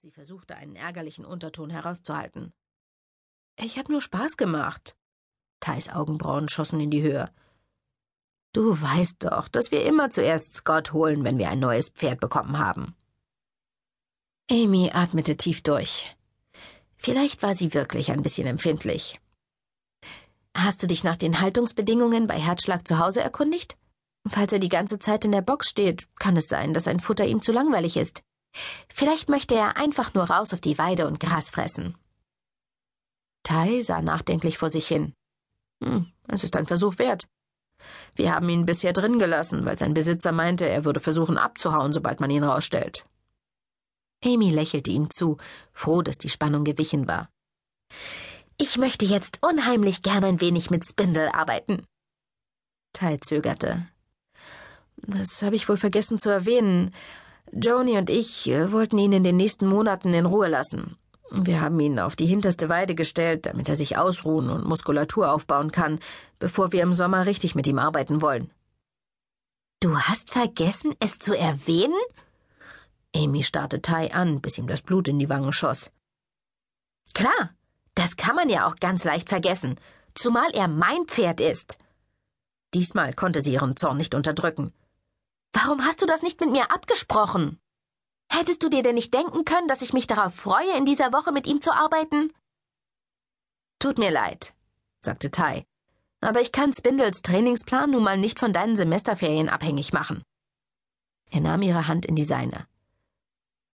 [0.00, 2.52] Sie versuchte einen ärgerlichen Unterton herauszuhalten.
[3.56, 4.96] Ich hab nur Spaß gemacht.
[5.58, 7.34] Thais Augenbrauen schossen in die Höhe.
[8.52, 12.58] Du weißt doch, dass wir immer zuerst Scott holen, wenn wir ein neues Pferd bekommen
[12.58, 12.94] haben.
[14.48, 16.16] Amy atmete tief durch.
[16.94, 19.20] Vielleicht war sie wirklich ein bisschen empfindlich.
[20.54, 23.76] Hast du dich nach den Haltungsbedingungen bei Herzschlag zu Hause erkundigt?
[24.28, 27.26] Falls er die ganze Zeit in der Box steht, kann es sein, dass ein Futter
[27.26, 28.22] ihm zu langweilig ist.
[28.88, 31.96] Vielleicht möchte er einfach nur raus auf die Weide und Gras fressen.
[33.42, 35.14] Tai sah nachdenklich vor sich hin.
[35.82, 37.26] Hm, es ist ein Versuch wert.
[38.14, 42.20] Wir haben ihn bisher drin gelassen, weil sein Besitzer meinte, er würde versuchen abzuhauen, sobald
[42.20, 43.06] man ihn rausstellt.
[44.24, 45.36] Amy lächelte ihm zu,
[45.72, 47.30] froh, dass die Spannung gewichen war.
[48.56, 51.86] Ich möchte jetzt unheimlich gern ein wenig mit Spindle arbeiten.
[52.92, 53.86] Tai zögerte.
[54.96, 56.92] Das habe ich wohl vergessen zu erwähnen.
[57.52, 60.96] Joni und ich äh, wollten ihn in den nächsten Monaten in Ruhe lassen.
[61.30, 65.72] Wir haben ihn auf die hinterste Weide gestellt, damit er sich ausruhen und Muskulatur aufbauen
[65.72, 65.98] kann,
[66.38, 68.50] bevor wir im Sommer richtig mit ihm arbeiten wollen.
[69.80, 71.98] Du hast vergessen, es zu erwähnen?
[73.14, 75.90] Amy starrte Tai an, bis ihm das Blut in die Wangen schoss.
[77.14, 77.50] Klar,
[77.94, 79.76] das kann man ja auch ganz leicht vergessen,
[80.14, 81.78] zumal er mein Pferd ist.
[82.74, 84.72] Diesmal konnte sie ihren Zorn nicht unterdrücken.
[85.52, 87.60] Warum hast du das nicht mit mir abgesprochen?
[88.30, 91.32] Hättest du dir denn nicht denken können, dass ich mich darauf freue, in dieser Woche
[91.32, 92.32] mit ihm zu arbeiten?
[93.78, 94.54] Tut mir leid,
[95.00, 95.64] sagte Tai,
[96.20, 100.22] aber ich kann Spindles Trainingsplan nun mal nicht von deinen Semesterferien abhängig machen.
[101.30, 102.66] Er nahm ihre Hand in die seine.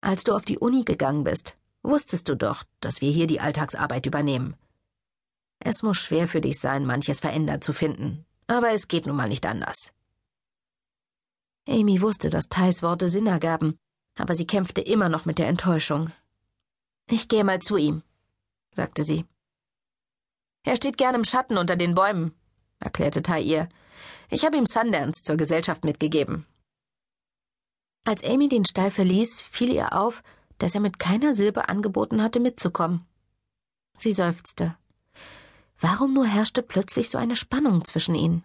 [0.00, 4.06] Als du auf die Uni gegangen bist, wusstest du doch, dass wir hier die Alltagsarbeit
[4.06, 4.56] übernehmen.
[5.60, 9.28] Es muss schwer für dich sein, manches verändert zu finden, aber es geht nun mal
[9.28, 9.92] nicht anders.
[11.68, 13.78] Amy wusste, dass Thais Worte Sinn ergaben,
[14.16, 16.10] aber sie kämpfte immer noch mit der Enttäuschung.
[17.08, 18.02] Ich gehe mal zu ihm,
[18.74, 19.24] sagte sie.
[20.64, 22.34] Er steht gern im Schatten unter den Bäumen,
[22.78, 23.68] erklärte Tai ihr.
[24.30, 26.46] Ich habe ihm Sundance zur Gesellschaft mitgegeben.
[28.04, 30.22] Als Amy den Stall verließ, fiel ihr auf,
[30.58, 33.06] dass er mit keiner Silbe angeboten hatte, mitzukommen.
[33.96, 34.76] Sie seufzte.
[35.80, 38.44] Warum nur herrschte plötzlich so eine Spannung zwischen ihnen?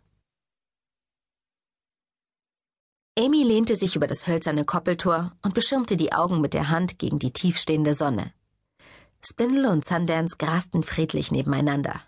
[3.17, 7.17] Amy lehnte sich über das hölzerne Koppeltor und beschirmte die Augen mit der Hand gegen
[7.17, 8.31] die tiefstehende Sonne.
[9.21, 12.03] Spindle und Sundance grasten friedlich nebeneinander.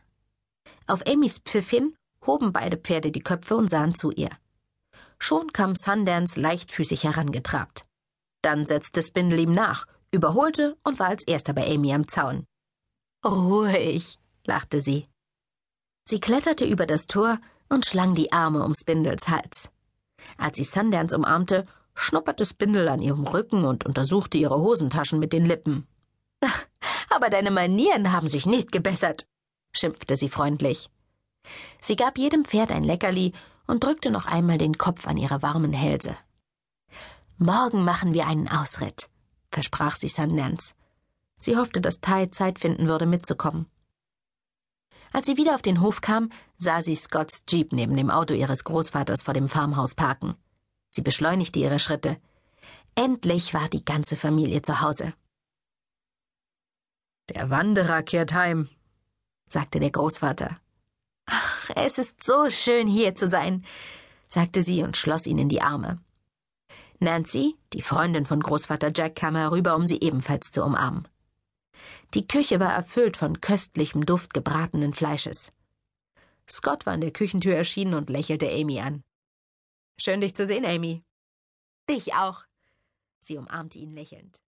[0.86, 1.96] Auf Amys Pfiff hin
[2.28, 4.30] hoben beide Pferde die Köpfe und sahen zu ihr.
[5.18, 7.82] Schon kam Sundance leichtfüßig herangetrabt.
[8.44, 12.46] Dann setzte Spindle ihm nach, überholte und war als erster bei Amy am Zaun.
[13.26, 15.08] Ruhig, lachte sie.
[16.06, 19.72] Sie kletterte über das Tor und schlang die Arme um Spindles Hals.
[20.38, 21.66] Als sie Sundance umarmte,
[21.96, 25.88] schnupperte Spindle an ihrem Rücken und untersuchte ihre Hosentaschen mit den Lippen.
[27.10, 29.26] Aber deine Manieren haben sich nicht gebessert,
[29.74, 30.90] schimpfte sie freundlich.
[31.80, 33.34] Sie gab jedem Pferd ein Leckerli
[33.68, 36.16] und drückte noch einmal den Kopf an ihre warmen Hälse.
[37.38, 39.10] Morgen machen wir einen Ausritt,
[39.52, 40.74] versprach sie Sundance.
[41.38, 43.68] Sie hoffte, dass Tai Zeit finden würde, mitzukommen.
[45.12, 48.64] Als sie wieder auf den Hof kam, sah sie Scotts Jeep neben dem Auto ihres
[48.64, 50.36] Großvaters vor dem Farmhaus parken.
[50.92, 52.18] Sie beschleunigte ihre Schritte.
[52.96, 55.14] Endlich war die ganze Familie zu Hause.
[57.30, 58.70] Der Wanderer kehrt heim,
[59.48, 60.60] sagte der Großvater.
[61.26, 63.64] Ach, es ist so schön, hier zu sein,
[64.28, 66.00] sagte sie und schloss ihn in die Arme.
[67.00, 71.08] Nancy, die Freundin von Großvater Jack, kam herüber, um sie ebenfalls zu umarmen.
[72.14, 75.54] Die Küche war erfüllt von köstlichem Duft gebratenen Fleisches.
[76.50, 79.04] Scott war an der Küchentür erschienen und lächelte Amy an.
[79.98, 81.04] Schön, dich zu sehen, Amy.
[81.90, 82.44] Dich auch.
[83.20, 84.42] Sie umarmte ihn lächelnd.